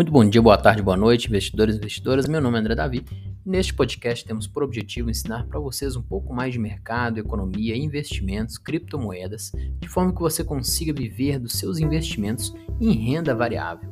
[0.00, 2.26] Muito bom dia, boa tarde, boa noite, investidores e investidoras.
[2.26, 3.04] Meu nome é André Davi.
[3.44, 8.56] Neste podcast temos por objetivo ensinar para vocês um pouco mais de mercado, economia, investimentos,
[8.56, 12.50] criptomoedas, de forma que você consiga viver dos seus investimentos
[12.80, 13.90] em renda variável.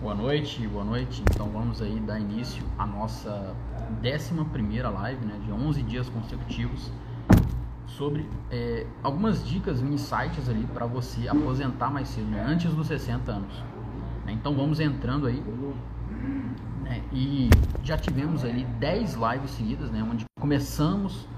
[0.00, 1.22] Boa noite, boa noite.
[1.30, 3.54] Então vamos aí dar início à nossa
[4.02, 6.90] 11 primeira live, né, de 11 dias consecutivos
[7.86, 12.44] sobre é, algumas dicas, insights ali para você aposentar mais cedo, né?
[12.46, 13.62] antes dos 60 anos.
[14.24, 14.32] Né?
[14.32, 15.42] Então vamos entrando aí.
[16.82, 17.02] Né?
[17.12, 17.48] E
[17.82, 20.06] já tivemos ali 10 lives seguidas, né?
[20.08, 21.28] onde começamos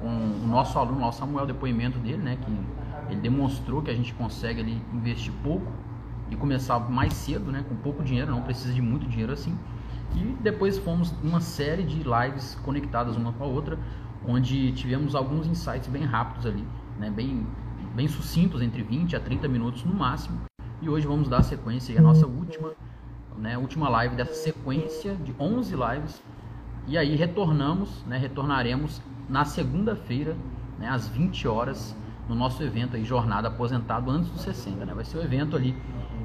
[0.00, 2.38] com o nosso aluno, o Samuel, depoimento dele, né?
[2.42, 5.70] que ele demonstrou que a gente consegue ali investir pouco
[6.30, 7.64] e começar mais cedo, né?
[7.68, 9.56] com pouco dinheiro, não precisa de muito dinheiro assim.
[10.14, 13.78] E depois fomos uma série de lives conectadas uma com a outra,
[14.26, 16.64] onde tivemos alguns insights bem rápidos ali,
[16.98, 17.46] né, bem,
[17.94, 20.40] bem sucintos, entre 20 a 30 minutos no máximo.
[20.82, 22.72] E hoje vamos dar sequência à nossa última,
[23.36, 26.22] né, última live dessa sequência de 11 lives.
[26.86, 30.36] E aí retornamos, né, retornaremos na segunda-feira,
[30.78, 31.94] né, às 20 horas,
[32.28, 34.84] no nosso evento aí, Jornada Aposentado antes dos 60.
[34.84, 34.94] Né?
[34.94, 35.76] Vai ser o evento ali,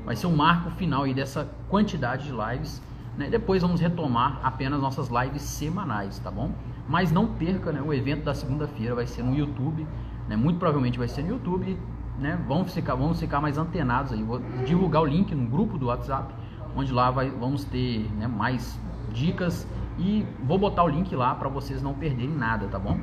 [0.06, 2.82] vai ser o marco final aí dessa quantidade de lives.
[3.18, 3.30] Né?
[3.30, 6.52] Depois vamos retomar apenas nossas lives semanais, tá bom?
[6.88, 9.88] Mas não perca, né, o evento da segunda-feira vai ser no YouTube,
[10.28, 11.78] né, muito provavelmente vai ser no YouTube,
[12.20, 15.88] né, vamos ficar, vamos ficar mais antenados aí, vou divulgar o link no grupo do
[15.88, 16.34] WhatsApp,
[16.76, 18.80] onde lá vai, vamos ter né, mais
[19.12, 23.00] dicas e vou botar o link lá para vocês não perderem nada, tá bom?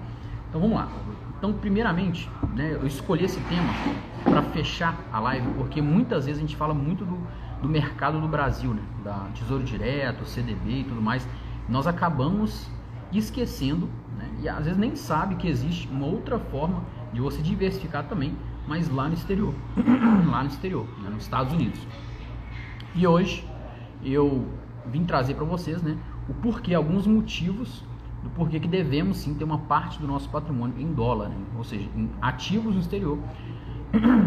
[0.48, 0.88] Então vamos lá.
[1.38, 3.72] Então, primeiramente, né, eu escolhi esse tema
[4.22, 7.18] para fechar a live, porque muitas vezes a gente fala muito do,
[7.62, 11.26] do mercado do Brasil, né, da Tesouro Direto, CDB e tudo mais.
[11.68, 12.68] Nós acabamos
[13.12, 14.28] esquecendo, né?
[14.40, 18.88] e às vezes nem sabe que existe uma outra forma de você diversificar também, mas
[18.88, 19.54] lá no exterior,
[20.28, 21.10] lá no exterior, né?
[21.10, 21.80] nos Estados Unidos.
[22.94, 23.46] E hoje
[24.02, 24.48] eu
[24.86, 25.96] vim trazer para vocês, né,
[26.28, 27.84] o porquê, alguns motivos
[28.22, 31.36] do porquê que devemos sim ter uma parte do nosso patrimônio em dólar, né?
[31.56, 33.18] ou seja, em ativos no exterior.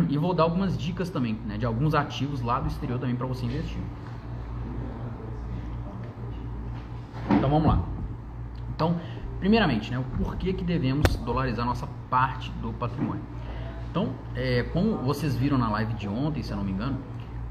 [0.10, 3.26] E vou dar algumas dicas também, né, de alguns ativos lá do exterior também para
[3.26, 3.80] você investir.
[7.32, 7.84] Então vamos lá.
[8.76, 9.00] Então,
[9.40, 13.24] primeiramente, né, o porquê que devemos dolarizar nossa parte do patrimônio.
[13.90, 16.98] Então, é, como vocês viram na live de ontem, se eu não me engano,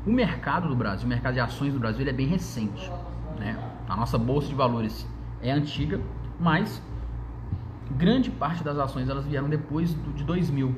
[0.06, 2.90] o mercado do Brasil, o mercado de ações do Brasil, é bem recente.
[3.38, 3.58] Né?
[3.88, 5.06] A nossa bolsa de valores
[5.42, 6.00] é antiga,
[6.38, 6.82] mas
[7.96, 10.74] grande parte das ações elas vieram depois do, de 2000.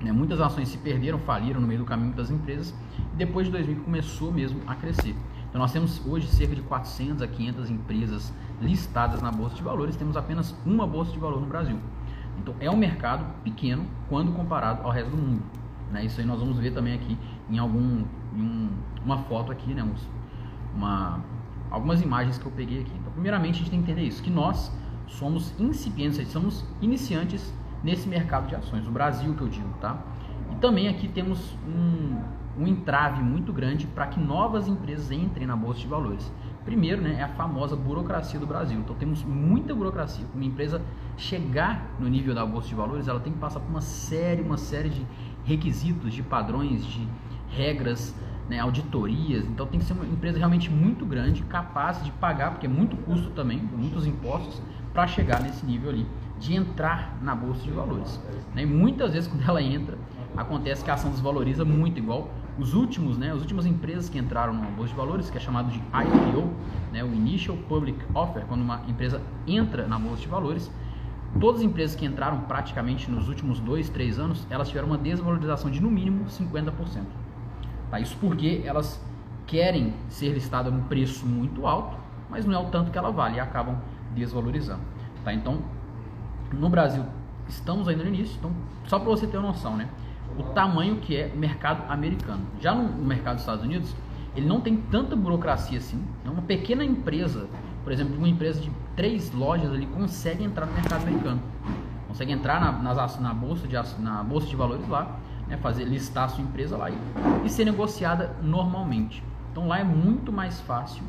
[0.00, 0.12] Né?
[0.12, 2.74] Muitas ações se perderam, faliram no meio do caminho das empresas,
[3.12, 5.14] e depois de 2000 começou mesmo a crescer.
[5.48, 9.96] Então nós temos hoje cerca de 400 a 500 empresas listadas na bolsa de valores,
[9.96, 11.78] temos apenas uma bolsa de valor no Brasil.
[12.38, 15.42] Então é um mercado pequeno quando comparado ao resto do mundo.
[15.90, 16.04] Né?
[16.04, 17.18] Isso aí nós vamos ver também aqui
[17.48, 18.70] em algum em um,
[19.04, 19.86] uma foto aqui, né?
[20.74, 21.20] Uma,
[21.68, 22.92] algumas imagens que eu peguei aqui.
[23.00, 24.72] Então, primeiramente a gente tem que entender isso, que nós
[25.08, 29.98] somos incipientes, somos iniciantes nesse mercado de ações, o Brasil que eu digo, tá?
[30.52, 32.20] E também aqui temos um,
[32.58, 36.30] um entrave muito grande para que novas empresas entrem na bolsa de valores.
[36.64, 38.78] Primeiro, né, é a famosa burocracia do Brasil.
[38.78, 40.24] Então temos muita burocracia.
[40.34, 40.82] Uma empresa
[41.16, 44.58] chegar no nível da bolsa de valores, ela tem que passar por uma série, uma
[44.58, 45.06] série de
[45.44, 47.08] requisitos, de padrões, de
[47.48, 48.14] regras,
[48.48, 49.46] né, auditorias.
[49.46, 52.96] Então tem que ser uma empresa realmente muito grande, capaz de pagar, porque é muito
[52.96, 54.60] custo também, muitos impostos,
[54.92, 56.06] para chegar nesse nível ali
[56.40, 58.18] de entrar na bolsa de valores.
[58.54, 58.62] Né?
[58.62, 59.96] E muitas vezes quando ela entra,
[60.36, 64.52] acontece que a ação desvaloriza muito, igual os últimos, né, as últimas empresas que entraram
[64.52, 66.50] na bolsa de valores, que é chamado de IPO,
[66.92, 70.70] né, o Initial Public Offer, quando uma empresa entra na bolsa de valores,
[71.38, 75.70] todas as empresas que entraram praticamente nos últimos dois, três anos, elas tiveram uma desvalorização
[75.70, 77.04] de no mínimo 50%.
[77.90, 78.00] Tá?
[78.00, 79.02] Isso porque elas
[79.46, 81.96] querem ser listadas num preço muito alto,
[82.28, 83.76] mas não é o tanto que ela vale e acabam
[84.14, 84.82] desvalorizando.
[85.24, 85.32] Tá?
[85.32, 85.62] Então,
[86.52, 87.04] no Brasil,
[87.48, 88.52] estamos ainda no início, então,
[88.86, 89.88] só para você ter uma noção, né?
[90.38, 92.42] o tamanho que é o mercado americano.
[92.60, 93.94] Já no mercado dos Estados Unidos,
[94.36, 96.02] ele não tem tanta burocracia assim.
[96.24, 97.48] É uma pequena empresa,
[97.82, 101.40] por exemplo, uma empresa de três lojas ali consegue entrar no mercado americano.
[102.08, 106.24] Consegue entrar na, nas, na, bolsa, de, na bolsa de valores lá, né, fazer listar
[106.24, 106.96] a sua empresa lá e,
[107.44, 109.22] e ser negociada normalmente.
[109.50, 111.02] Então lá é muito mais fácil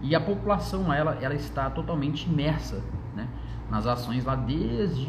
[0.00, 2.82] e a população ela, ela está totalmente imersa né,
[3.70, 5.08] nas ações lá desde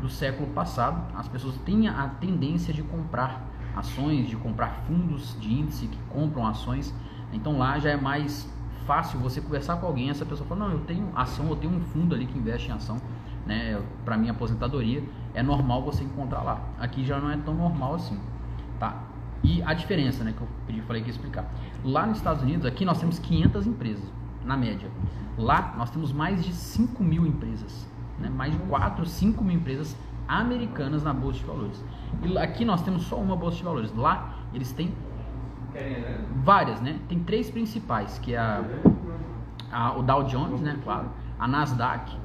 [0.00, 3.42] do século passado, as pessoas têm a tendência de comprar
[3.74, 6.94] ações, de comprar fundos de índice que compram ações.
[7.32, 8.48] Então lá já é mais
[8.86, 11.80] fácil você conversar com alguém, essa pessoa fala, não, eu tenho ação, eu tenho um
[11.80, 12.98] fundo ali que investe em ação.
[13.46, 15.02] né, para minha aposentadoria,
[15.34, 16.60] é normal você encontrar lá.
[16.78, 18.18] Aqui já não é tão normal assim,
[18.78, 19.02] tá?
[19.42, 21.44] E a diferença, né, que eu pedi, falei que ia explicar.
[21.84, 24.04] Lá nos Estados Unidos, aqui nós temos 500 empresas,
[24.44, 24.90] na média.
[25.36, 27.86] Lá nós temos mais de 5 mil empresas,
[28.18, 29.96] né, mais de 4, 5 mil empresas
[30.26, 31.84] americanas na Bolsa de Valores.
[32.22, 33.94] E aqui nós temos só uma Bolsa de Valores.
[33.94, 34.92] Lá eles têm
[36.44, 36.98] várias, né?
[37.08, 38.64] Tem três principais, que é a,
[39.72, 42.16] a, o Dow Jones, né, claro, a Nasdaq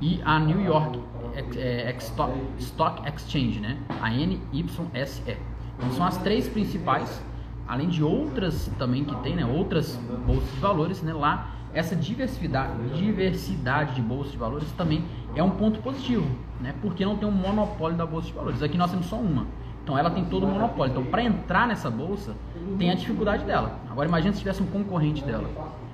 [0.00, 1.00] e a New York
[1.34, 3.78] é, é, Stock, Stock Exchange, né?
[4.00, 5.36] A NYSE.
[5.76, 7.22] Então são as três principais,
[7.66, 9.44] além de outras também que tem, né?
[9.44, 9.96] Outras
[10.26, 11.12] bolsas de valores, né?
[11.12, 15.04] Lá essa diversidade, diversidade de bolsas de valores também
[15.34, 16.26] é um ponto positivo,
[16.60, 16.74] né?
[16.80, 18.62] Porque não tem um monopólio da bolsa de valores.
[18.62, 19.46] Aqui nós temos só uma.
[19.82, 20.92] Então ela tem todo o monopólio.
[20.92, 22.34] Então para entrar nessa bolsa
[22.78, 23.78] tem a dificuldade dela.
[23.90, 25.48] Agora imagine se tivesse um concorrente dela.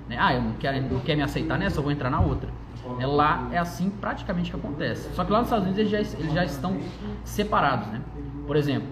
[0.09, 0.17] Né?
[0.19, 2.51] Ah, eu não quero, não quer me aceitar nessa, eu vou entrar na outra.
[2.99, 5.13] É, lá é assim praticamente que acontece.
[5.15, 6.77] Só que lá nos Estados Unidos eles já, eles já estão
[7.25, 8.01] separados, né?
[8.47, 8.89] Por exemplo,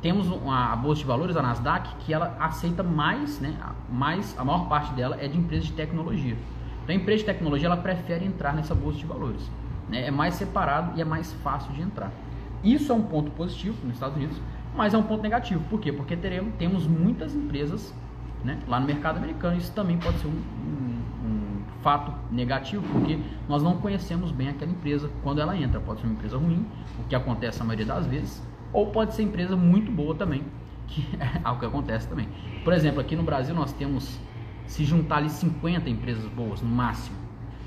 [0.00, 3.56] temos uma, a bolsa de valores, a Nasdaq, que ela aceita mais, né?
[3.90, 6.36] Mais, a maior parte dela é de empresas de tecnologia.
[6.82, 9.50] Então a empresa de tecnologia ela prefere entrar nessa bolsa de valores.
[9.88, 10.06] Né?
[10.06, 12.12] É mais separado e é mais fácil de entrar.
[12.62, 14.40] Isso é um ponto positivo nos Estados Unidos,
[14.74, 15.62] mas é um ponto negativo.
[15.68, 15.92] Por quê?
[15.92, 17.94] Porque teremos, temos muitas empresas
[18.44, 19.56] né, lá no mercado americano.
[19.56, 24.70] Isso também pode ser um, um, um, fato negativo, porque nós não conhecemos bem aquela
[24.70, 25.80] empresa quando ela entra.
[25.80, 26.66] Pode ser uma empresa ruim,
[26.98, 28.42] o que acontece a maioria das vezes,
[28.72, 30.44] ou pode ser empresa muito boa também,
[30.86, 32.28] que é algo que acontece também.
[32.64, 34.18] Por exemplo, aqui no Brasil nós temos,
[34.66, 37.16] se juntar ali 50 empresas boas no máximo.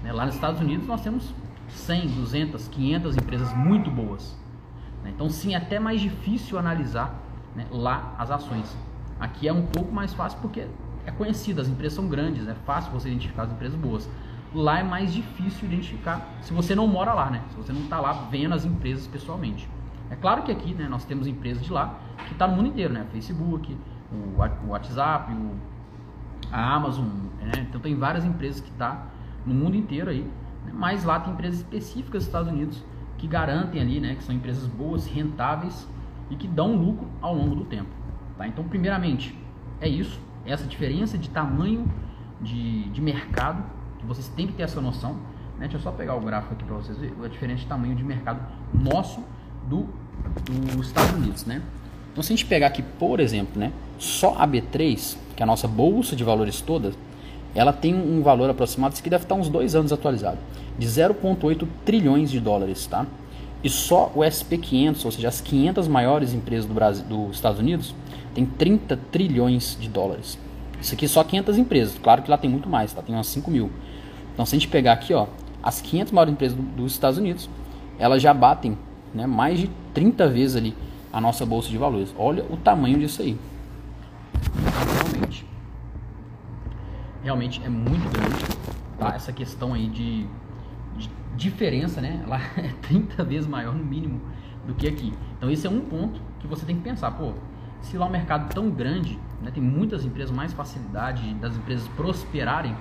[0.04, 0.12] Né?
[0.12, 1.34] Lá nos Estados Unidos nós temos
[1.69, 4.38] 100, 200, 500 empresas muito boas.
[5.04, 5.12] Né?
[5.16, 7.13] Então, sim, é até mais difícil analisar
[7.56, 8.78] né, lá as ações.
[9.19, 10.68] Aqui é um pouco mais fácil porque
[11.06, 14.10] é conhecido, as empresas são grandes, é fácil você identificar as empresas boas.
[14.54, 17.44] Lá é mais difícil identificar se você não mora lá, né?
[17.51, 19.69] Se você não está lá vendo as empresas pessoalmente.
[20.09, 22.94] É claro que aqui, né, nós temos empresas de lá que está no mundo inteiro,
[22.94, 23.06] né?
[23.11, 23.77] Facebook,
[24.11, 25.56] o WhatsApp, o,
[26.51, 27.06] a Amazon,
[27.41, 27.67] né?
[27.69, 29.06] Então tem várias empresas que tá
[29.45, 30.21] no mundo inteiro aí,
[30.65, 30.71] né?
[30.73, 32.83] mas lá tem empresas específicas dos Estados Unidos
[33.17, 35.88] que garantem ali, né, que são empresas boas, rentáveis
[36.29, 37.89] e que dão lucro ao longo do tempo.
[38.38, 38.47] Tá?
[38.47, 39.38] Então, primeiramente,
[39.81, 41.85] é isso, essa diferença de tamanho
[42.41, 43.63] de, de mercado,
[43.97, 45.13] que vocês têm que ter essa noção.
[45.57, 45.67] Né?
[45.67, 48.03] Deixa eu só pegar o gráfico aqui para vocês verem a diferença de tamanho de
[48.03, 48.39] mercado
[48.73, 49.21] nosso
[49.67, 49.88] do,
[50.75, 51.45] dos Estados Unidos.
[51.45, 51.61] Né?
[52.11, 55.47] Então, se a gente pegar aqui, por exemplo, né, só a B3, que é a
[55.47, 56.94] nossa bolsa de valores toda,
[57.56, 60.38] ela tem um valor aproximado, isso aqui deve estar uns dois anos atualizado
[60.79, 63.06] de 0,8 trilhões de dólares, tá?
[63.61, 67.94] E só o SP500, ou seja, as 500 maiores empresas do Brasil, dos Estados Unidos,
[68.33, 70.39] tem 30 trilhões de dólares.
[70.81, 72.00] Isso aqui é só 500 empresas.
[72.01, 73.01] Claro que lá tem muito mais, tá?
[73.01, 73.69] Tem umas 5 mil.
[74.33, 75.27] Então, se a gente pegar aqui, ó,
[75.62, 77.50] as 500 maiores empresas do, dos Estados Unidos,
[77.97, 78.77] elas já batem,
[79.13, 80.75] né, mais de 30 vezes ali
[81.11, 82.13] a nossa bolsa de valores.
[82.17, 83.38] Olha o tamanho disso aí.
[85.03, 85.45] Realmente,
[87.23, 88.45] realmente é muito grande,
[88.97, 89.15] tá?
[89.15, 90.27] Essa questão aí de
[91.35, 92.23] diferença, né?
[92.27, 94.21] Lá é 30 vezes maior no mínimo
[94.67, 95.13] do que aqui.
[95.38, 97.33] Então esse é um ponto que você tem que pensar, pô,
[97.81, 101.88] se lá o um mercado tão grande, né, tem muitas empresas mais facilidade das empresas
[101.89, 102.75] prosperarem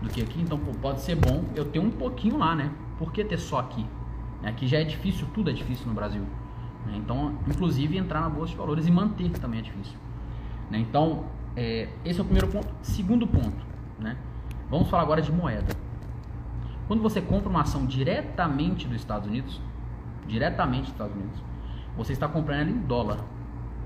[0.00, 2.70] do que aqui, então pô, pode ser bom eu ter um pouquinho lá, né?
[2.98, 3.84] Por que ter só aqui?
[4.42, 6.22] Aqui já é difícil, tudo é difícil no Brasil.
[6.86, 6.96] Né?
[6.96, 9.98] Então, inclusive entrar na bolsa de valores e manter também é difícil.
[10.70, 10.78] Né?
[10.78, 11.24] Então,
[11.56, 12.68] é, esse é o primeiro ponto.
[12.82, 13.66] Segundo ponto,
[13.98, 14.16] né?
[14.70, 15.74] Vamos falar agora de moeda.
[16.86, 19.60] Quando você compra uma ação diretamente dos Estados Unidos,
[20.26, 21.42] diretamente dos Estados Unidos,
[21.96, 23.18] você está comprando ela em dólar.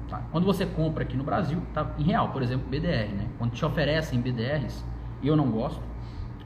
[0.08, 0.22] Tá?
[0.30, 3.28] Quando você compra aqui no Brasil, tá em real, por exemplo, BDR, né?
[3.38, 4.84] Quando te oferecem BDRs,
[5.22, 5.80] eu não gosto.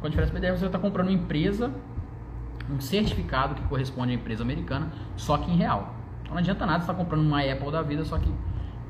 [0.00, 1.74] Quando te oferece BDR, você está comprando uma empresa,
[2.70, 5.94] um certificado que corresponde à empresa americana, só que em real.
[6.22, 8.32] Então não adianta nada estar tá comprando uma Apple da vida, só que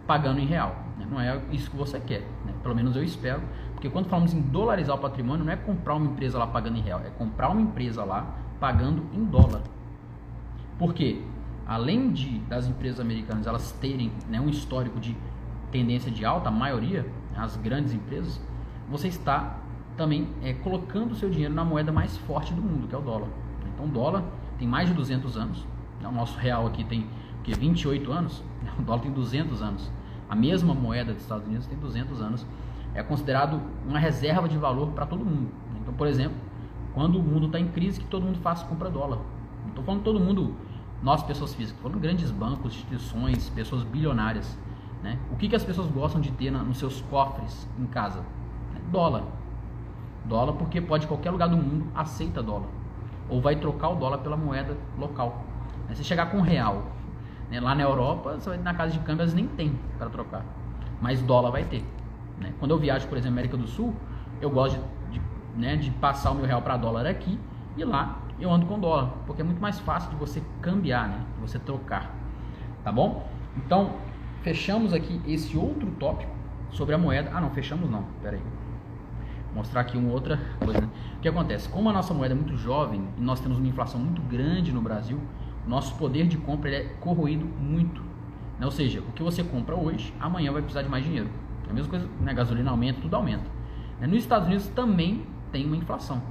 [0.07, 0.77] pagando em real.
[0.99, 1.07] Né?
[1.11, 2.21] Não é isso que você quer.
[2.45, 2.53] Né?
[2.63, 3.43] Pelo menos eu espero
[3.77, 6.81] porque quando falamos em dolarizar o patrimônio, não é comprar uma empresa lá pagando em
[6.81, 9.61] real, é comprar uma empresa lá pagando em dólar.
[10.79, 11.23] Por quê?
[11.67, 15.15] Além de das empresas americanas elas terem né, um histórico de
[15.71, 17.07] tendência de alta, a maioria,
[17.37, 18.41] as grandes empresas,
[18.89, 19.59] você está
[19.95, 23.03] também é, colocando o seu dinheiro na moeda mais forte do mundo, que é o
[23.03, 23.29] dólar.
[23.77, 24.25] Então, o dólar
[24.59, 25.65] tem mais de 200 anos.
[26.01, 27.07] Né, o nosso real aqui tem
[27.45, 28.43] que 28 anos,
[28.79, 29.93] o dólar tem 200 anos.
[30.29, 32.45] A mesma moeda dos Estados Unidos tem 200 anos
[32.95, 35.51] é considerado uma reserva de valor para todo mundo.
[35.81, 36.37] Então, por exemplo,
[36.95, 39.19] quando o mundo está em crise, que todo mundo faz compra dólar.
[39.63, 40.55] Não estou falando todo mundo,
[41.03, 44.59] nós pessoas físicas, falando grandes bancos, instituições, pessoas bilionárias.
[45.03, 45.19] Né?
[45.31, 48.25] O que, que as pessoas gostam de ter na, nos seus cofres em casa?
[48.91, 49.25] Dólar.
[50.25, 52.69] Dólar porque pode qualquer lugar do mundo aceita dólar.
[53.29, 55.45] Ou vai trocar o dólar pela moeda local.
[55.89, 56.87] Você chegar com real,
[57.51, 57.61] né?
[57.61, 60.45] lá na Europa, você vai na casa de câmbios nem tem para trocar,
[61.01, 61.85] mas dólar vai ter.
[62.39, 62.53] Né?
[62.59, 63.95] Quando eu viajo, por exemplo, América do Sul,
[64.41, 64.81] eu gosto
[65.11, 65.23] de, de,
[65.55, 67.39] né, de passar o meu real para dólar aqui
[67.77, 71.25] e lá eu ando com dólar, porque é muito mais fácil de você cambiar, né?
[71.35, 72.11] de você trocar.
[72.85, 73.27] Tá bom?
[73.57, 73.97] Então,
[74.43, 76.31] fechamos aqui esse outro tópico
[76.71, 77.31] sobre a moeda.
[77.35, 78.05] Ah, não, fechamos não.
[78.23, 78.43] Pera aí.
[78.43, 78.66] Vou
[79.57, 80.83] mostrar aqui uma outra coisa.
[80.83, 80.89] Né?
[81.17, 81.69] O que acontece?
[81.69, 84.83] Como a nossa moeda é muito jovem e nós temos uma inflação muito grande no
[84.83, 85.19] Brasil,
[85.67, 88.03] nosso poder de compra é corroído muito.
[88.59, 88.67] Né?
[88.67, 91.29] Ou seja, o que você compra hoje, amanhã vai precisar de mais dinheiro.
[91.67, 92.35] É a mesma coisa, né?
[92.35, 93.47] gasolina aumenta, tudo aumenta.
[93.99, 94.07] Né?
[94.07, 96.23] Nos Estados Unidos também tem uma inflação.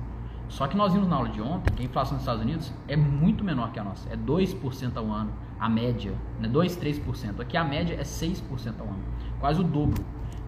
[0.47, 2.95] Só que nós vimos na aula de ontem que a inflação nos Estados Unidos é
[2.95, 4.07] muito menor que a nossa.
[4.09, 6.13] É 2% ao ano, a média.
[6.39, 6.47] Né?
[6.47, 7.39] 2, 3%.
[7.39, 8.43] Aqui a média é 6%
[8.79, 9.03] ao ano.
[9.39, 10.05] Quase o dobro.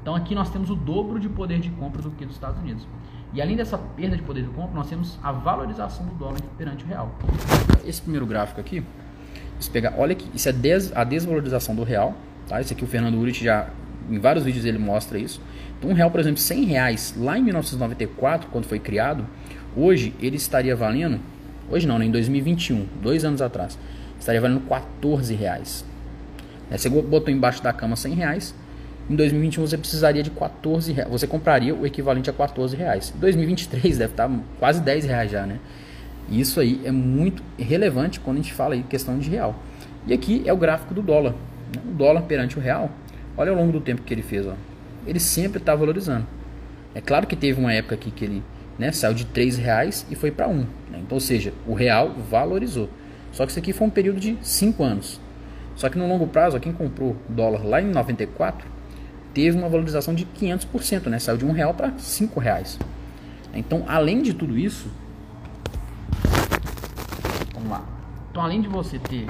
[0.08, 2.88] Então aqui nós temos o dobro de poder de compra do que dos Estados Unidos.
[3.34, 6.86] E além dessa perda de poder de compra, nós temos a valorização do dólar perante
[6.86, 7.14] o real.
[7.86, 8.86] Esse primeiro gráfico aqui,
[9.60, 12.16] se pegar, olha que isso é des, a desvalorização do real.
[12.48, 12.62] Tá?
[12.62, 13.68] Isso aqui o Fernando Urich já,
[14.10, 15.42] em vários vídeos ele mostra isso.
[15.78, 19.26] Então um real, por exemplo, 100 reais lá em 1994, quando foi criado,
[19.76, 21.20] hoje ele estaria valendo,
[21.70, 23.78] hoje não, né, em 2021, dois anos atrás,
[24.18, 25.84] estaria valendo 14 reais.
[26.72, 28.56] Você botou embaixo da cama 100 reais,
[29.10, 31.10] em 2021 você precisaria de 14 reais.
[31.10, 33.14] Você compraria o equivalente a 14 reais.
[33.16, 35.60] Em 2023 deve estar quase 10 reais já, né?
[36.30, 39.56] E isso aí é muito relevante quando a gente fala aí questão de real.
[40.06, 41.32] E aqui é o gráfico do dólar.
[41.74, 41.82] Né?
[41.90, 42.92] O dólar perante o real,
[43.38, 44.46] olha ao longo do tempo que ele fez.
[44.46, 44.54] Ó.
[45.06, 46.28] Ele sempre está valorizando.
[46.94, 48.44] É claro que teve uma época aqui que ele
[48.78, 50.54] né, saiu de 3 reais e foi para 1.
[50.54, 50.66] Né?
[50.96, 52.90] Então, ou seja, o real valorizou.
[53.32, 55.22] Só que isso aqui foi um período de 5 anos.
[55.76, 58.77] Só que no longo prazo, quem comprou dólar lá em 94
[59.34, 61.20] teve uma valorização de 500%, né?
[61.20, 62.80] Saiu de um real para cinco reais.
[63.54, 64.90] Então, além de tudo isso,
[67.54, 67.84] vamos lá.
[68.30, 69.26] Então, além de você ter,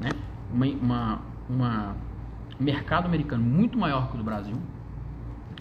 [0.00, 0.10] né,
[0.52, 1.96] uma, uma, uma
[2.60, 4.56] um mercado americano muito maior que o do Brasil,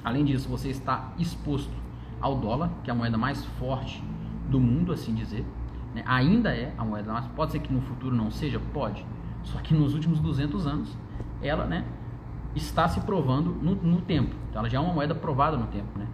[0.03, 1.73] além disso, você está exposto
[2.21, 4.03] ao dólar, que é a moeda mais forte
[4.49, 5.45] do mundo, assim dizer.
[5.93, 6.03] Né?
[6.05, 7.25] Ainda é a moeda mais.
[7.27, 9.05] Pode ser que no futuro não seja, pode.
[9.43, 10.97] Só que nos últimos 200 anos,
[11.41, 11.83] ela, né,
[12.55, 14.35] está se provando no, no tempo.
[14.49, 16.07] Então, ela já é uma moeda provada no tempo, né?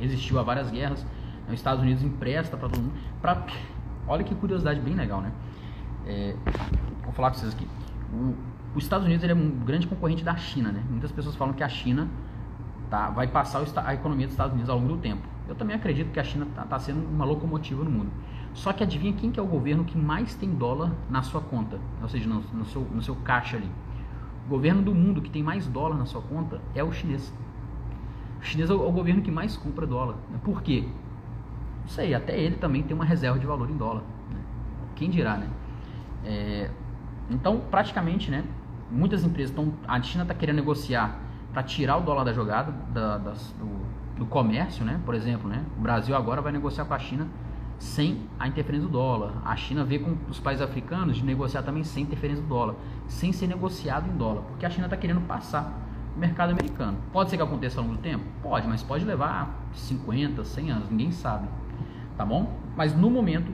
[0.00, 1.04] Resistiu a várias guerras.
[1.04, 1.10] Né?
[1.48, 2.94] Os Estados Unidos empresta para todo mundo.
[3.20, 3.46] Pra...
[4.08, 5.32] Olha que curiosidade bem legal, né?
[6.06, 6.36] É...
[7.04, 7.66] Vou falar com vocês aqui.
[8.12, 8.34] O,
[8.74, 10.82] os Estados Unidos é um grande concorrente da China, né?
[10.90, 12.08] Muitas pessoas falam que a China
[12.90, 15.22] tá, vai passar a economia dos Estados Unidos ao longo do tempo.
[15.48, 18.10] Eu também acredito que a China está tá sendo uma locomotiva no mundo.
[18.52, 21.78] Só que adivinha quem que é o governo que mais tem dólar na sua conta,
[22.02, 23.70] ou seja, no, no, seu, no seu caixa ali.
[24.46, 27.34] O governo do mundo que tem mais dólar na sua conta é o chinês.
[28.40, 30.14] O chinês é o, governo que mais compra dólar.
[30.30, 30.38] Né?
[30.44, 30.84] Por quê?
[31.82, 34.02] Não sei, até ele também tem uma reserva de valor em dólar.
[34.30, 34.38] Né?
[34.94, 35.48] Quem dirá, né?
[36.24, 36.70] É,
[37.28, 38.44] então, praticamente, né?
[38.88, 39.72] Muitas empresas estão.
[39.86, 41.18] A China está querendo negociar
[41.52, 45.00] para tirar o dólar da jogada, da, das, do, do comércio, né?
[45.04, 45.64] Por exemplo, né?
[45.76, 47.26] O Brasil agora vai negociar com a China
[47.78, 49.34] sem a interferência do dólar.
[49.44, 52.74] A China vê com os países africanos de negociar também sem interferência do dólar,
[53.06, 55.72] sem ser negociado em dólar, porque a China está querendo passar
[56.14, 56.98] o mercado americano.
[57.12, 58.24] Pode ser que aconteça ao longo do tempo?
[58.42, 61.48] Pode, mas pode levar 50, 100 anos, ninguém sabe,
[62.16, 62.58] tá bom?
[62.74, 63.52] Mas no momento,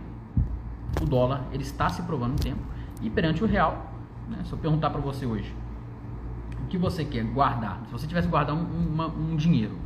[1.00, 2.60] o dólar ele está se provando no tempo
[3.00, 3.92] e perante o real,
[4.28, 5.52] né, se eu perguntar para você hoje,
[6.64, 7.82] o que você quer guardar?
[7.86, 9.76] Se você tivesse guardar um, um dinheiro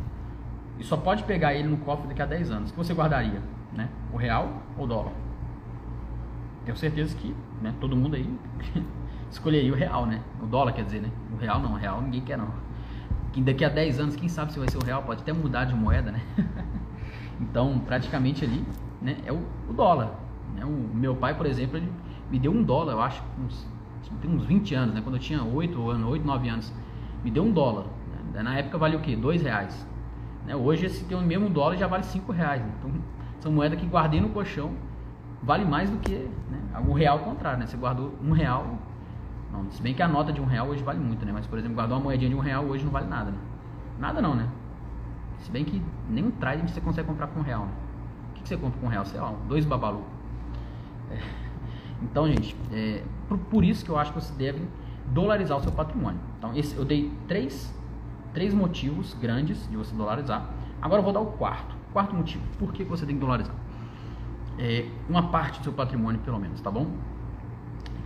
[0.79, 3.41] e só pode pegar ele no cofre daqui a 10 anos, o que você guardaria?
[3.77, 3.89] Né?
[4.13, 5.13] O real ou o dólar?
[6.65, 8.29] Tenho certeza que né, todo mundo aí
[9.31, 10.23] escolheria o real, né?
[10.43, 11.11] O dólar quer dizer, né?
[11.33, 12.49] O real não, o real ninguém quer não.
[13.39, 15.75] Daqui a 10 anos, quem sabe se vai ser o real, pode até mudar de
[15.75, 16.23] moeda, né?
[17.39, 18.65] então, praticamente ali,
[19.03, 20.19] né, é o, o dólar.
[20.55, 20.65] Né?
[20.65, 21.93] O meu pai, por exemplo, ele
[22.31, 23.69] me deu um dólar, eu acho, uns,
[24.23, 25.01] tem uns 20 anos, né?
[25.03, 26.75] Quando eu tinha 8 anos, 8, 9 anos,
[27.23, 27.85] me deu um dólar.
[28.33, 28.43] Né?
[28.43, 29.15] Na época valia o quê?
[29.15, 29.87] 2 reais.
[30.47, 30.57] Né?
[30.57, 32.63] Hoje, esse tem o mesmo dólar já vale 5 reais.
[32.79, 32.91] Então,
[33.47, 34.73] são moedas que guardei no colchão
[35.41, 36.13] vale mais do que
[36.51, 37.67] né, o real ao contrário, né?
[37.69, 38.77] Você guardou um real,
[39.53, 41.31] não, se bem que a nota de um real hoje vale muito, né?
[41.33, 43.39] Mas por exemplo, guardar uma moedinha de um real hoje não vale nada, né?
[44.01, 44.49] Nada não, né?
[45.39, 47.73] Se bem que nem um Trident você consegue comprar com um real, né?
[48.31, 49.05] O que, você compra com um real?
[49.05, 50.03] Sei lá, dois babalu.
[51.13, 51.21] É.
[52.03, 54.61] Então, gente, é, por, por, isso que eu acho que você deve
[55.13, 56.19] dolarizar o seu patrimônio.
[56.37, 57.73] Então, esse, eu dei três,
[58.35, 60.51] três motivos grandes de você dolarizar.
[60.83, 61.76] Agora eu vou dar o quarto.
[61.93, 63.55] Quarto motivo, por que você tem que dolarizar?
[64.59, 66.87] É, uma parte do seu patrimônio, pelo menos, tá bom?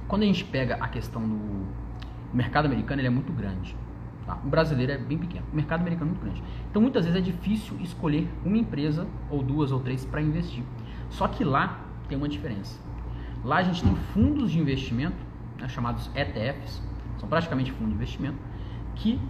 [0.08, 1.66] Quando a gente pega a questão do
[2.32, 3.76] o mercado americano, ele é muito grande.
[4.24, 4.38] Tá?
[4.44, 5.44] O brasileiro é bem pequeno.
[5.52, 6.42] O mercado americano é muito grande.
[6.70, 10.62] Então, muitas vezes é difícil escolher uma empresa, ou duas, ou três, para investir.
[11.10, 12.78] Só que lá, tem uma diferença.
[13.44, 15.16] Lá a gente tem fundos de investimento,
[15.58, 16.82] né, chamados ETFs,
[17.18, 18.38] são praticamente fundos de investimento,
[18.94, 19.20] que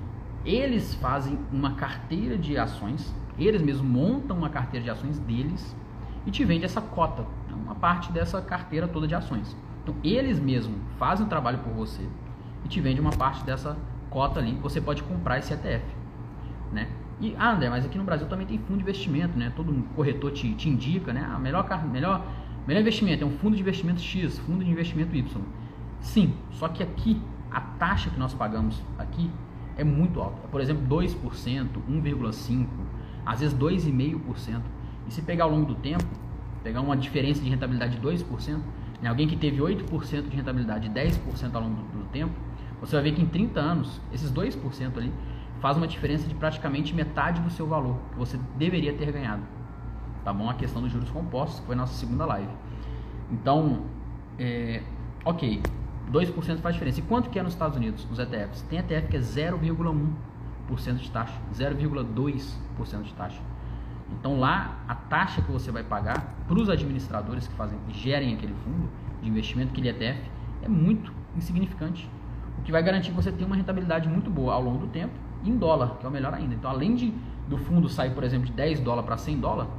[0.45, 5.77] eles fazem uma carteira de ações, eles mesmos montam uma carteira de ações deles
[6.27, 9.57] e te vendem essa cota, uma parte dessa carteira toda de ações.
[9.83, 12.07] Então eles mesmos fazem o trabalho por você
[12.65, 13.77] e te vendem uma parte dessa
[14.11, 15.85] cota ali, você pode comprar esse ETF,
[16.73, 16.89] né?
[17.21, 19.53] E, ah, André, mas aqui no Brasil também tem fundo de investimento, né?
[19.55, 21.29] Todo corretor te, te indica, né?
[21.31, 22.25] A melhor, melhor,
[22.67, 25.43] melhor investimento é um fundo de investimento X, fundo de investimento Y.
[26.01, 27.21] Sim, só que aqui,
[27.51, 29.31] a taxa que nós pagamos aqui
[29.77, 30.49] é muito alta.
[30.49, 32.67] Por exemplo, 2%, 1,5%,
[33.25, 34.61] às vezes 2,5%.
[35.07, 36.05] E se pegar ao longo do tempo,
[36.62, 38.59] pegar uma diferença de rentabilidade de 2%,
[39.03, 39.09] né?
[39.09, 42.33] alguém que teve 8% de rentabilidade e 10% ao longo do, do tempo,
[42.81, 45.12] você vai ver que em 30 anos, esses 2% ali
[45.61, 49.43] faz uma diferença de praticamente metade do seu valor que você deveria ter ganhado.
[50.25, 50.49] Tá bom?
[50.49, 52.50] A questão dos juros compostos, que foi nossa segunda live.
[53.31, 53.85] Então,
[54.39, 54.83] é,
[55.25, 55.62] ok,
[56.11, 57.00] 2% faz diferença.
[57.00, 58.62] E quanto que é nos Estados Unidos, os ETFs?
[58.62, 60.30] Tem ETF que é 0,1%
[60.77, 63.41] de taxa, 0,2% de taxa.
[64.19, 68.35] Então lá, a taxa que você vai pagar para os administradores que fazem, que gerem
[68.35, 68.89] aquele fundo
[69.23, 70.21] de investimento, aquele ETF,
[70.62, 72.09] é muito insignificante.
[72.59, 75.15] O que vai garantir que você tenha uma rentabilidade muito boa ao longo do tempo
[75.45, 76.55] em dólar, que é o melhor ainda.
[76.55, 77.15] Então, além de
[77.49, 79.73] do fundo sair, por exemplo, de 10 dólares para 100 dólares,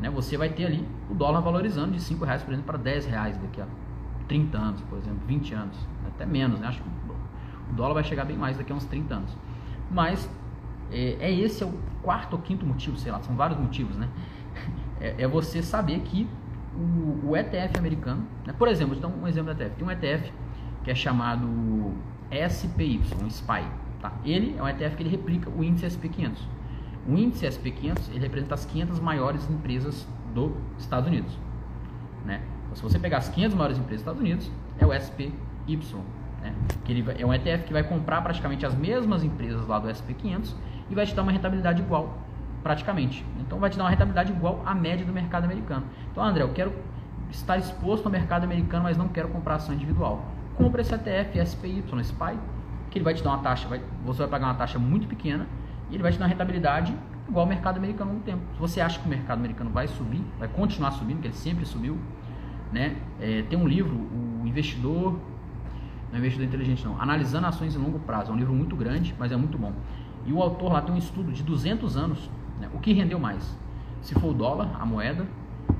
[0.00, 3.06] né, você vai ter ali o dólar valorizando de 5 reais, por exemplo, para 10
[3.06, 3.66] reais daqui a
[4.28, 5.76] 30 anos, por exemplo, 20 anos,
[6.06, 6.68] até menos, né?
[6.68, 6.88] Acho que
[7.70, 9.36] o dólar vai chegar bem mais daqui a uns 30 anos.
[9.90, 10.28] Mas
[10.90, 14.08] é, é esse é o quarto ou quinto motivo, sei lá, são vários motivos, né?
[14.98, 16.26] É, é você saber que
[16.74, 18.54] o, o ETF americano, né?
[18.56, 20.32] por exemplo, então um exemplo do ETF, tem um ETF
[20.82, 21.46] que é chamado
[22.30, 23.66] SPY, SPY,
[24.00, 24.12] Tá?
[24.24, 26.38] Ele é um ETF que ele replica o índice SP500.
[27.08, 31.36] O índice SP500 ele representa as 500 maiores empresas dos Estados Unidos.
[32.24, 32.42] Né?
[32.64, 35.32] Então, se você pegar as 500 maiores empresas dos Estados Unidos, é o SPY.
[36.46, 36.54] Né?
[36.84, 40.54] Que ele é um ETF que vai comprar praticamente as mesmas empresas lá do SP500
[40.88, 42.18] e vai te dar uma rentabilidade igual,
[42.62, 43.24] praticamente.
[43.40, 45.84] Então vai te dar uma rentabilidade igual à média do mercado americano.
[46.12, 46.72] Então, André, eu quero
[47.30, 50.24] estar exposto ao mercado americano, mas não quero comprar ação individual.
[50.54, 52.38] Compre esse ETF SPY, SPY,
[52.90, 55.46] que ele vai te dar uma taxa, vai, você vai pagar uma taxa muito pequena
[55.90, 56.94] e ele vai te dar uma rentabilidade
[57.28, 58.40] igual ao mercado americano no tempo.
[58.54, 61.66] Se você acha que o mercado americano vai subir, vai continuar subindo, que ele sempre
[61.66, 61.98] subiu,
[62.72, 62.96] né?
[63.20, 65.18] É, tem um livro, o investidor,
[66.16, 68.30] não é investidor inteligente não, analisando ações em longo prazo.
[68.30, 69.72] É um livro muito grande, mas é muito bom.
[70.24, 72.68] E o autor lá tem um estudo de 200 anos, né?
[72.74, 73.56] o que rendeu mais?
[74.02, 75.26] Se for o dólar, a moeda,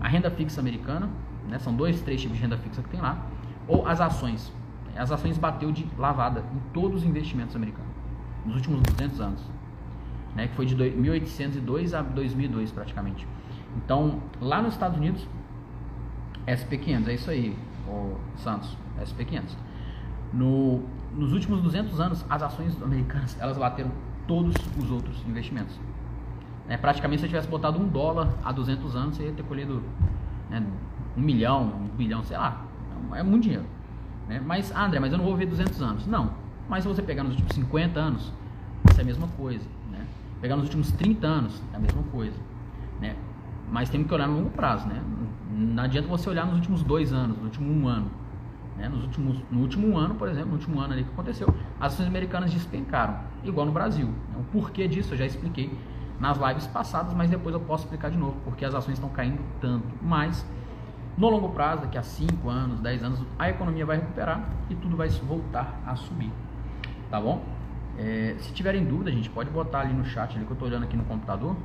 [0.01, 1.09] a renda fixa americana,
[1.49, 1.59] né?
[1.59, 3.25] São dois, três tipos de renda fixa que tem lá,
[3.68, 4.53] ou as ações
[4.96, 7.90] as ações bateu de lavada em todos os investimentos americanos
[8.44, 9.42] nos últimos 200 anos,
[10.35, 13.27] né, que foi de 1802 a 2002 praticamente.
[13.77, 15.27] Então, lá nos Estados Unidos,
[16.46, 17.57] SP500, é isso aí,
[17.88, 19.57] o Santos, SP500.
[20.32, 20.82] No,
[21.14, 23.90] nos últimos 200 anos, as ações americanas, elas bateram
[24.26, 25.78] todos os outros investimentos.
[26.68, 29.82] É, praticamente, se eu tivesse botado um dólar há 200 anos, você ia ter colhido
[30.50, 30.64] né,
[31.16, 32.64] um milhão, um bilhão, sei lá.
[33.14, 33.64] É muito dinheiro.
[34.28, 34.42] Né?
[34.44, 36.06] Mas, ah, André, mas eu não vou ver 200 anos.
[36.06, 36.30] Não.
[36.68, 38.32] Mas se você pegar nos últimos 50 anos,
[38.90, 39.64] isso é a mesma coisa.
[39.90, 40.04] Né?
[40.40, 42.36] Pegar nos últimos 30 anos, é a mesma coisa.
[43.00, 43.14] Né?
[43.70, 44.88] Mas temos que olhar no longo prazo.
[44.88, 45.00] Né?
[45.56, 48.10] Não adianta você olhar nos últimos dois anos, no último um ano.
[48.76, 48.88] Né?
[48.88, 51.48] Nos últimos, no último ano, por exemplo, no último ano ali que aconteceu,
[51.80, 54.06] as ações americanas despencaram, igual no Brasil.
[54.06, 54.36] Né?
[54.38, 55.76] O porquê disso eu já expliquei
[56.20, 59.40] nas lives passadas, mas depois eu posso explicar de novo, porque as ações estão caindo
[59.60, 59.86] tanto.
[60.00, 60.46] Mas
[61.16, 64.96] no longo prazo, daqui a 5 anos, 10 anos, a economia vai recuperar e tudo
[64.96, 66.30] vai voltar a subir.
[67.10, 67.42] Tá bom?
[67.98, 70.68] É, se tiverem dúvida, a gente pode botar ali no chat ali que eu estou
[70.68, 71.56] olhando aqui no computador.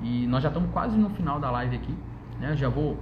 [0.00, 1.94] E nós já estamos quase no final da live aqui.
[2.40, 2.54] Né?
[2.54, 2.98] Já vou,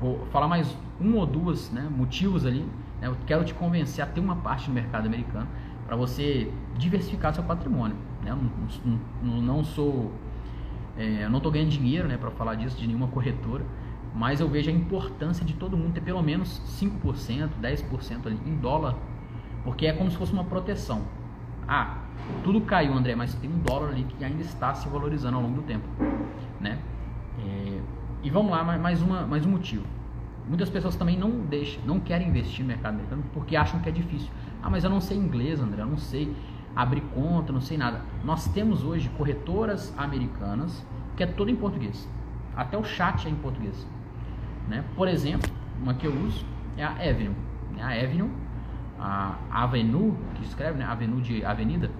[0.00, 2.66] vou falar mais um ou duas né, motivos ali.
[3.00, 3.08] Né?
[3.08, 5.48] Eu quero te convencer a ter uma parte no mercado americano
[5.86, 7.96] para você diversificar seu patrimônio.
[8.22, 8.30] Né?
[8.30, 10.12] Eu não, não, não sou,
[10.96, 13.64] é, eu não estou ganhando dinheiro né, para falar disso de nenhuma corretora
[14.16, 18.56] mas eu vejo a importância de todo mundo ter pelo menos 5%, 10% ali em
[18.56, 18.96] dólar,
[19.62, 21.02] porque é como se fosse uma proteção.
[21.68, 21.98] Ah,
[22.42, 25.56] tudo caiu, André, mas tem um dólar ali que ainda está se valorizando ao longo
[25.56, 25.86] do tempo,
[26.58, 26.78] né?
[27.44, 27.78] É,
[28.22, 29.84] e vamos lá, mais, uma, mais um motivo.
[30.48, 33.92] Muitas pessoas também não deixam, não querem investir no mercado americano porque acham que é
[33.92, 34.30] difícil.
[34.62, 36.34] Ah, mas eu não sei inglês, André, eu não sei
[36.74, 38.02] abrir conta, não sei nada.
[38.24, 42.08] Nós temos hoje corretoras americanas que é todo em português.
[42.54, 43.86] Até o chat é em português.
[44.68, 44.84] Né?
[44.94, 46.44] Por exemplo, uma que eu uso
[46.76, 47.34] é a Avenue.
[47.74, 47.82] Né?
[47.82, 48.30] A Avenue,
[48.98, 50.84] a Avenue, que escreve, né?
[50.84, 51.90] Avenue de Avenida,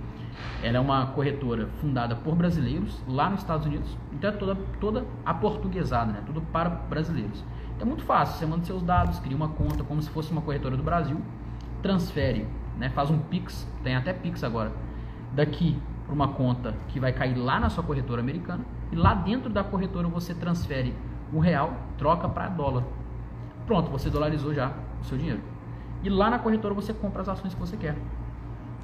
[0.62, 5.04] ela é uma corretora fundada por brasileiros lá nos Estados Unidos, então é toda, toda
[5.24, 6.22] aportuguesada, né?
[6.26, 7.44] tudo para brasileiros.
[7.78, 10.76] É muito fácil, você manda seus dados, cria uma conta como se fosse uma corretora
[10.76, 11.20] do Brasil,
[11.82, 12.46] transfere,
[12.78, 14.72] né, faz um Pix, tem até Pix agora,
[15.34, 19.50] daqui para uma conta que vai cair lá na sua corretora americana e lá dentro
[19.50, 20.94] da corretora você transfere
[21.32, 22.84] o real, troca para dólar.
[23.66, 25.40] Pronto, você dolarizou já o seu dinheiro.
[26.02, 27.96] E lá na corretora você compra as ações que você quer.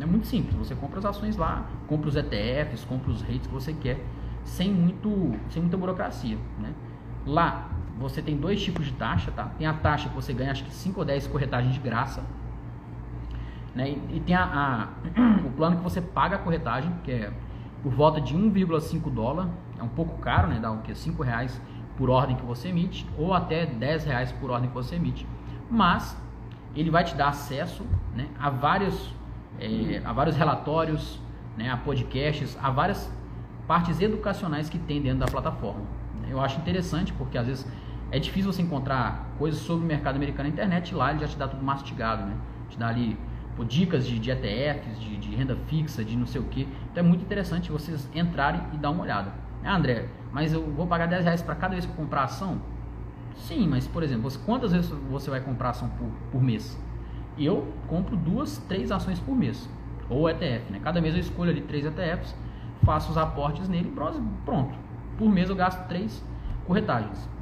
[0.01, 3.55] É muito simples, você compra as ações lá, compra os ETFs, compra os rates que
[3.55, 4.05] você quer,
[4.43, 6.37] sem, muito, sem muita burocracia.
[6.59, 6.75] Né?
[7.25, 7.69] Lá
[8.03, 9.45] você tem dois tipos de taxa, tá?
[9.57, 12.23] Tem a taxa que você ganha acho que 5 ou 10 corretagens de graça.
[13.75, 13.91] Né?
[13.91, 14.89] E, e tem a, a,
[15.47, 17.33] o plano que você paga a corretagem, que é
[17.83, 19.49] por volta de 1,5 dólar.
[19.79, 20.59] É um pouco caro, né?
[20.61, 20.95] Dá o que?
[20.95, 21.61] 5 reais
[21.97, 25.27] por ordem que você emite, ou até 10 reais por ordem que você emite.
[25.71, 26.17] Mas
[26.75, 27.85] ele vai te dar acesso
[28.15, 29.15] né, a, vários,
[29.61, 31.21] é, a vários relatórios,
[31.57, 33.13] né, a podcasts, a várias
[33.67, 35.83] partes educacionais que tem dentro da plataforma.
[36.29, 37.67] Eu acho interessante porque às vezes
[38.13, 41.37] é difícil você encontrar coisas sobre o mercado americano na internet lá ele já te
[41.37, 42.37] dá tudo mastigado, né?
[42.69, 43.17] Te dá ali
[43.57, 46.69] pô, dicas de, de ETFs, de, de, renda fixa, de não sei o que.
[46.91, 49.33] Então é muito interessante vocês entrarem e dar uma olhada.
[49.65, 52.61] Ah, André, mas eu vou pagar 10 reais para cada vez que eu comprar ação?
[53.35, 56.79] Sim, mas por exemplo, quantas vezes você vai comprar ação por, por mês?
[57.39, 59.71] Eu compro duas, três ações por mês.
[60.11, 60.81] Ou ETF, né?
[60.85, 62.37] Cada mês eu escolho ali três ETFs,
[62.85, 64.75] faço os aportes nele e pronto.
[65.17, 66.23] Por mês eu gasto três
[66.67, 67.33] corretagens.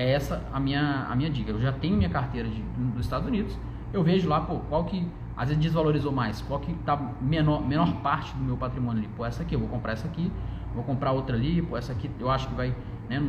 [0.00, 1.50] É essa a minha, a minha dica.
[1.50, 3.54] Eu já tenho minha carteira de, dos Estados Unidos.
[3.92, 7.96] Eu vejo lá, pô, qual que às vezes desvalorizou mais, qual que tá menor, menor
[7.96, 9.10] parte do meu patrimônio ali.
[9.14, 10.32] Pô, essa aqui, eu vou comprar essa aqui,
[10.74, 12.74] vou comprar outra ali, pô, essa aqui eu acho que vai,
[13.10, 13.22] né?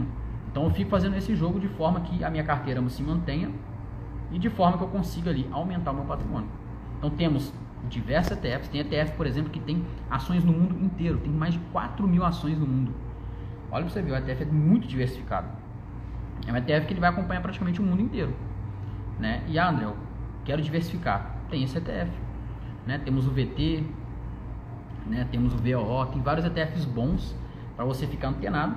[0.49, 3.51] Então eu fico fazendo esse jogo de forma que a minha carteira se mantenha
[4.31, 6.47] e de forma que eu consiga ali aumentar o meu patrimônio.
[6.97, 7.51] Então temos
[7.89, 11.59] diversos ETFs, tem ETF, por exemplo, que tem ações no mundo inteiro, tem mais de
[11.73, 12.93] 4 mil ações no mundo.
[13.69, 15.60] Olha para você ver, o ETF é muito diversificado.
[16.47, 18.33] É um ETF que ele vai acompanhar praticamente o mundo inteiro.
[19.19, 19.43] Né?
[19.47, 19.95] E ah, André, eu
[20.43, 21.35] quero diversificar.
[21.49, 22.11] Tem esse ETF.
[22.85, 22.99] Né?
[23.03, 23.83] Temos o VT,
[25.05, 25.27] né?
[25.31, 27.35] temos o VOO, tem vários ETFs bons
[27.75, 28.75] para você ficar antenado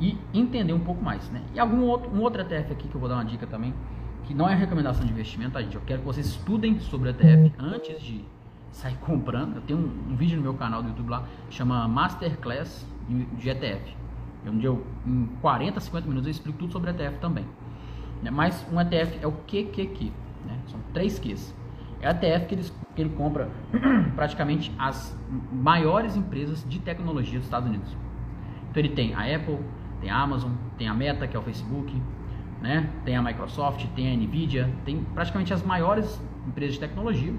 [0.00, 1.28] e entender um pouco mais.
[1.30, 1.42] Né?
[1.54, 3.74] E algum outro, um outro ETF aqui que eu vou dar uma dica também,
[4.24, 5.74] que não é recomendação de investimento, tá, gente?
[5.74, 8.24] Eu quero que vocês estudem sobre ETF antes de
[8.72, 9.56] sair comprando.
[9.56, 12.86] Eu tenho um, um vídeo no meu canal do YouTube lá, chama Masterclass
[13.36, 14.04] de ETF
[14.48, 17.44] onde eu, em 40, 50 minutos, eu explico tudo sobre ETF também.
[18.22, 18.30] Né?
[18.30, 20.12] Mas um ETF é o QQQ,
[20.46, 20.58] né?
[20.66, 21.54] são três Qs.
[22.00, 23.48] É ETF que, eles, que ele compra
[24.14, 25.16] praticamente as
[25.52, 27.96] maiores empresas de tecnologia dos Estados Unidos.
[28.70, 29.58] Então ele tem a Apple,
[30.00, 32.00] tem a Amazon, tem a Meta, que é o Facebook,
[32.60, 32.90] né?
[33.04, 37.34] tem a Microsoft, tem a Nvidia, tem praticamente as maiores empresas de tecnologia.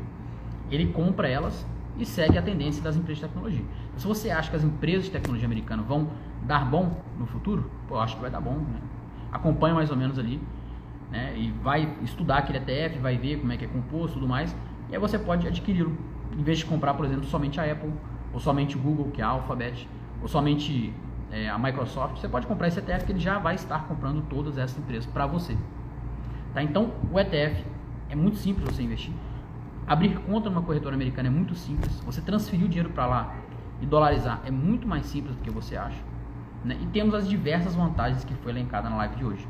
[0.72, 1.66] Ele compra elas
[1.98, 3.66] e segue a tendência das empresas de tecnologia.
[3.98, 6.10] Se você acha que as empresas de tecnologia americanas vão
[6.46, 8.56] dar bom no futuro, pô, eu acho que vai dar bom.
[8.56, 8.80] Né?
[9.32, 10.42] Acompanha mais ou menos ali
[11.12, 11.34] né?
[11.38, 14.56] e vai estudar aquele ETF, vai ver como é que é composto e tudo mais,
[14.90, 15.98] e aí você pode adquiri-lo.
[16.38, 17.92] Em vez de comprar, por exemplo, somente a Apple,
[18.34, 19.88] ou somente o Google, que é a Alphabet,
[20.22, 20.94] ou somente
[21.32, 24.58] é, a Microsoft, você pode comprar esse ETF que ele já vai estar comprando todas
[24.58, 25.58] essas empresas para você.
[26.54, 26.62] Tá?
[26.62, 27.66] Então, o ETF
[28.10, 29.14] é muito simples você investir.
[29.88, 32.00] Abrir conta numa corretora americana é muito simples.
[32.02, 33.36] Você transferir o dinheiro para lá
[33.82, 36.02] e dolarizar é muito mais simples do que você acha.
[36.66, 36.78] Né?
[36.82, 39.48] E temos as diversas vantagens que foi elencada na live de hoje.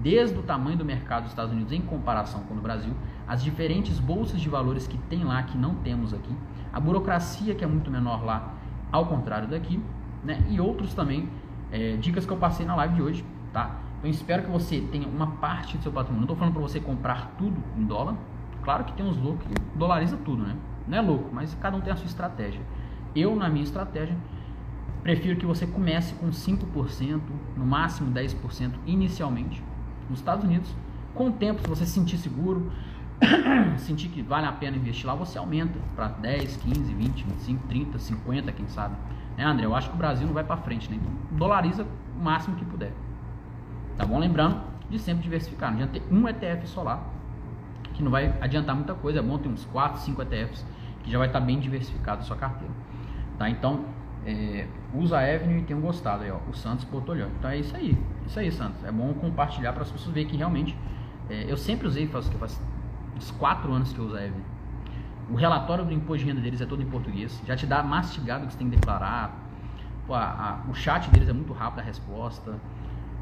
[0.00, 2.94] Desde o tamanho do mercado dos Estados Unidos em comparação com o Brasil,
[3.26, 6.32] as diferentes bolsas de valores que tem lá que não temos aqui,
[6.72, 8.54] a burocracia que é muito menor lá,
[8.92, 9.82] ao contrário daqui,
[10.22, 10.44] né?
[10.48, 11.28] e outros também,
[11.72, 13.24] é, dicas que eu passei na live de hoje.
[13.52, 13.76] Tá?
[13.98, 16.20] Então espero que você tenha uma parte do seu patrimônio.
[16.20, 18.14] Não estou falando para você comprar tudo em dólar,
[18.68, 20.54] Claro que tem uns loucos que dolariza tudo, né?
[20.86, 22.60] Não é louco, mas cada um tem a sua estratégia.
[23.16, 24.14] Eu, na minha estratégia,
[25.02, 27.20] prefiro que você comece com 5%,
[27.56, 29.62] no máximo 10% inicialmente,
[30.08, 30.74] nos Estados Unidos.
[31.14, 32.70] Com o tempo, se você se sentir seguro,
[33.78, 37.98] sentir que vale a pena investir lá, você aumenta para 10, 15, 20, 25, 30,
[37.98, 38.96] 50, quem sabe.
[39.36, 39.66] Né, André?
[39.66, 40.98] Eu acho que o Brasil não vai para frente, né?
[41.00, 42.92] Então, dolariza o máximo que puder.
[43.96, 44.18] Tá bom?
[44.18, 45.70] Lembrando de sempre diversificar.
[45.70, 47.02] Não adianta ter um ETF lá
[47.94, 49.18] que não vai adiantar muita coisa.
[49.18, 50.64] É bom ter uns 4, 5 ETFs
[51.02, 52.72] que já vai estar bem diversificado a sua carteira.
[53.38, 53.48] Tá?
[53.48, 53.84] Então,
[54.28, 56.38] é, usa a Avenue e tenham gostado aí, ó.
[56.50, 57.30] O Santos Portolhão.
[57.38, 57.96] Então é isso aí.
[58.26, 58.84] Isso aí, Santos.
[58.84, 60.76] É bom compartilhar para as pessoas verem que realmente
[61.30, 62.60] é, eu sempre usei, faz, faz
[63.16, 64.44] uns 4 anos que eu uso a Avenue.
[65.30, 67.42] O relatório do imposto de renda deles é todo em português.
[67.46, 69.34] Já te dá mastigado o que você tem que declarar.
[70.06, 72.54] Pô, a, a, o chat deles é muito rápido a resposta.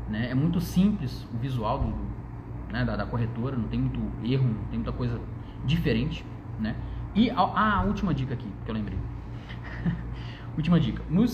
[0.08, 0.30] Né?
[0.30, 1.94] É muito simples o visual do,
[2.72, 5.20] né, da, da, corretora, não tem muito erro, não tem muita coisa
[5.64, 6.24] diferente,
[6.60, 6.76] né?
[7.14, 8.98] E a, a última dica aqui, que eu lembrei.
[10.56, 11.02] Última dica.
[11.08, 11.24] no,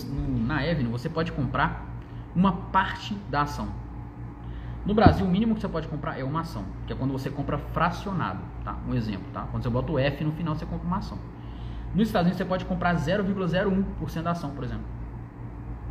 [0.47, 1.87] na Avenue você pode comprar
[2.35, 3.69] uma parte da ação.
[4.85, 7.31] No Brasil, o mínimo que você pode comprar é uma ação, que é quando você
[7.31, 8.77] compra fracionado, tá?
[8.89, 9.47] Um exemplo, tá?
[9.51, 11.19] Quando você bota o F no final, você compra uma ação.
[11.95, 14.85] Nos Estados Unidos, você pode comprar 0,01% da ação, por exemplo.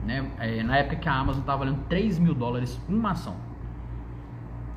[0.04, 0.30] Né?
[0.39, 3.36] É, na época que a Amazon estava valendo 3 mil dólares uma ação.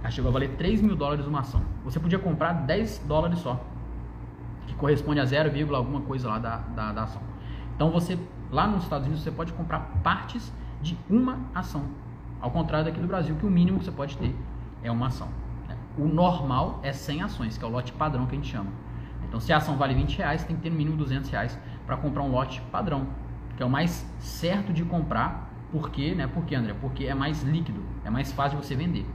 [0.00, 1.62] Ela chegou a valer 3 mil dólares uma ação.
[1.82, 3.58] Você podia comprar 10 dólares só,
[4.66, 7.22] que corresponde a 0, alguma coisa lá da, da, da ação.
[7.74, 8.18] Então você,
[8.50, 11.84] lá nos Estados Unidos, você pode comprar partes de uma ação.
[12.40, 14.34] Ao contrário daqui do Brasil, que o mínimo que você pode ter
[14.82, 15.28] é uma ação.
[15.68, 15.76] Né?
[15.96, 18.70] O normal é 100 ações, que é o lote padrão que a gente chama.
[19.26, 21.96] Então, se a ação vale 20 reais, tem que ter no mínimo 200 reais para
[21.96, 23.06] comprar um lote padrão,
[23.56, 25.50] que é o mais certo de comprar.
[25.72, 26.14] Por quê?
[26.14, 26.26] Né?
[26.26, 26.74] Por quê, André?
[26.80, 29.06] Porque é mais líquido, é mais fácil de você vender.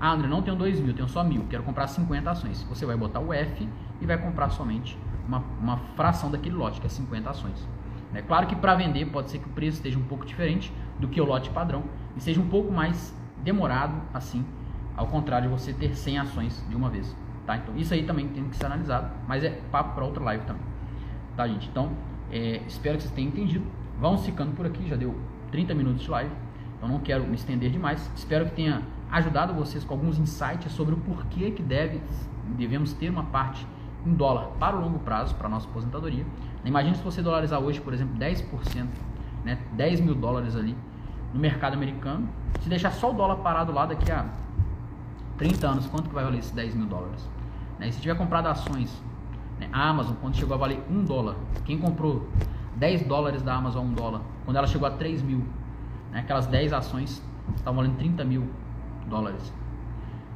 [0.00, 2.62] Ah, André, não tenho 2 mil, tenho só mil, quero comprar 50 ações.
[2.70, 3.68] Você vai botar o F
[4.00, 4.96] e vai comprar somente
[5.28, 7.68] uma, uma fração daquele lote, que é 50 ações.
[8.14, 11.08] É claro que para vender pode ser que o preço esteja um pouco diferente do
[11.08, 11.84] que o lote padrão
[12.16, 14.44] e seja um pouco mais demorado assim,
[14.96, 17.16] ao contrário de você ter 100 ações de uma vez.
[17.46, 17.56] Tá?
[17.56, 20.62] Então isso aí também tem que ser analisado, mas é papo para outra live também.
[21.36, 21.68] Tá, gente?
[21.68, 21.92] Então,
[22.30, 23.64] é, espero que vocês tenham entendido.
[23.98, 25.16] Vamos ficando por aqui, já deu
[25.50, 26.32] 30 minutos de live.
[26.82, 28.10] Eu não quero me estender demais.
[28.14, 32.00] Espero que tenha ajudado vocês com alguns insights sobre o porquê que deve,
[32.56, 33.66] devemos ter uma parte
[34.06, 36.24] em dólar para o longo prazo, para a nossa aposentadoria.
[36.64, 38.86] Imagine se você dolarizar hoje, por exemplo, 10%,
[39.44, 40.76] né, 10 mil dólares ali
[41.32, 42.28] no mercado americano.
[42.60, 44.26] Se deixar só o dólar parado lá daqui a
[45.38, 47.28] 30 anos, quanto que vai valer esses 10 mil dólares?
[47.78, 49.02] Né, e se tiver comprado ações,
[49.58, 52.28] né, a Amazon, quando chegou a valer 1 dólar, quem comprou
[52.76, 55.44] 10 dólares da Amazon a 1 dólar, quando ela chegou a 3 mil,
[56.10, 57.22] né, aquelas 10 ações
[57.56, 58.50] estavam valendo 30 mil
[59.06, 59.52] dólares.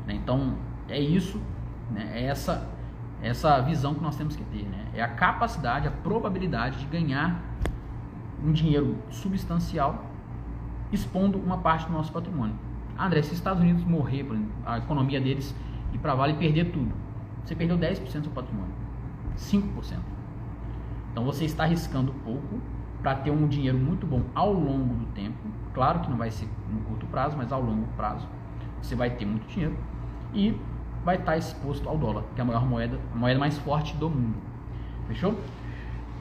[0.07, 0.55] Né, então,
[0.88, 1.40] é isso,
[1.90, 2.66] né, é essa
[3.22, 4.87] essa visão que nós temos que ter, né?
[4.94, 7.42] É a capacidade, a probabilidade de ganhar
[8.42, 10.05] um dinheiro substancial
[10.92, 12.55] expondo uma parte do nosso patrimônio.
[12.98, 15.55] André, se os Estados Unidos morrer, exemplo, a economia deles
[15.92, 16.92] ir para vale e perder tudo,
[17.44, 18.72] você perdeu 10% do seu patrimônio,
[19.37, 19.98] 5%.
[21.11, 22.61] Então você está arriscando pouco
[23.03, 25.38] para ter um dinheiro muito bom ao longo do tempo.
[25.72, 28.27] Claro que não vai ser no curto prazo, mas ao longo prazo
[28.81, 29.77] você vai ter muito dinheiro
[30.33, 30.59] e
[31.05, 34.09] vai estar exposto ao dólar, que é a maior moeda, a moeda mais forte do
[34.09, 34.37] mundo.
[35.07, 35.38] Fechou?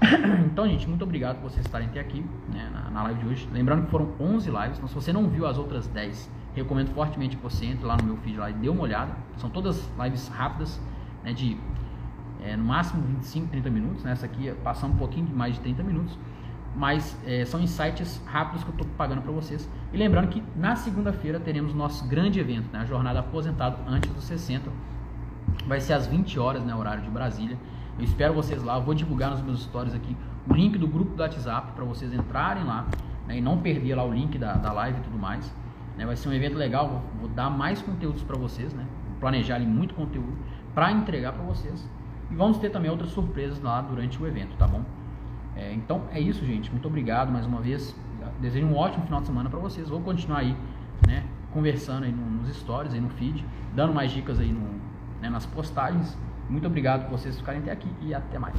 [0.46, 3.50] Então, gente, muito obrigado por vocês estarem até aqui né, na, live de hoje.
[3.52, 7.38] Lembrando que foram 11 lives, então se você não viu as outras 10, recomendo fortemente
[7.38, 9.16] que você entre lá no meu feed lá e dê uma olhada.
[9.38, 10.80] São todas lives rápidas,
[11.24, 11.58] né, de
[12.44, 14.04] é, no máximo 25, 30 minutos.
[14.04, 16.18] Né, essa aqui é passar um pouquinho de mais de 30 minutos
[16.76, 19.70] mas é, são insights rápidos que eu estou pagando para vocês.
[19.92, 24.24] E lembrando que na segunda-feira teremos nosso grande evento, né, a jornada aposentado antes dos
[24.24, 24.70] 60.
[25.68, 27.58] Vai ser às 20 horas, né, horário de Brasília.
[27.98, 28.76] Eu espero vocês lá.
[28.78, 30.16] Eu vou divulgar nos meus stories aqui
[30.50, 32.88] o link do grupo do WhatsApp para vocês entrarem lá
[33.28, 35.54] né, e não perder lá o link da, da live e tudo mais.
[35.96, 36.90] Né, vai ser um evento legal.
[36.90, 38.86] Vou, vou dar mais conteúdos para vocês, né,
[39.20, 40.36] planejar ali muito conteúdo
[40.74, 41.88] para entregar para vocês.
[42.32, 44.84] E vamos ter também outras surpresas lá durante o evento, tá bom?
[45.56, 46.72] É, então é isso, gente.
[46.72, 47.96] Muito obrigado mais uma vez.
[48.40, 49.90] Desejo um ótimo final de semana para vocês.
[49.90, 50.56] Vou continuar aí,
[51.08, 54.68] né, conversando aí nos stories, aí no feed, dando mais dicas aí no,
[55.22, 56.18] né, nas postagens.
[56.50, 58.56] Muito obrigado por vocês ficarem até aqui e até mais.